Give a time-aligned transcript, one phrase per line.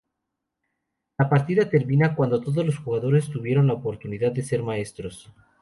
[1.19, 5.31] La partida termina cuando todos los jugadores tuvieron la oportunidad de ser Maestros.